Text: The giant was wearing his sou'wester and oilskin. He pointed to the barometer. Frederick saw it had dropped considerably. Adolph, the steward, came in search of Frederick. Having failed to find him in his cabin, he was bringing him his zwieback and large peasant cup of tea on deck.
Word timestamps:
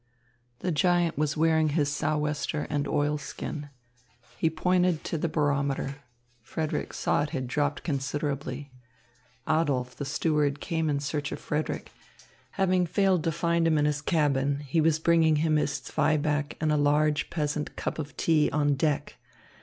The 0.61 0.71
giant 0.71 1.15
was 1.15 1.37
wearing 1.37 1.69
his 1.69 1.87
sou'wester 1.91 2.65
and 2.71 2.87
oilskin. 2.87 3.69
He 4.35 4.49
pointed 4.49 5.03
to 5.03 5.15
the 5.15 5.29
barometer. 5.29 5.97
Frederick 6.41 6.91
saw 6.91 7.21
it 7.21 7.29
had 7.29 7.45
dropped 7.45 7.83
considerably. 7.83 8.71
Adolph, 9.47 9.95
the 9.95 10.05
steward, 10.05 10.59
came 10.59 10.89
in 10.89 10.99
search 11.01 11.31
of 11.31 11.37
Frederick. 11.37 11.91
Having 12.53 12.87
failed 12.87 13.23
to 13.25 13.31
find 13.31 13.67
him 13.67 13.77
in 13.77 13.85
his 13.85 14.01
cabin, 14.01 14.61
he 14.61 14.81
was 14.81 14.97
bringing 14.97 15.35
him 15.35 15.57
his 15.57 15.79
zwieback 15.79 16.53
and 16.59 16.75
large 16.83 17.29
peasant 17.29 17.75
cup 17.75 17.99
of 17.99 18.17
tea 18.17 18.49
on 18.49 18.73
deck. 18.73 19.17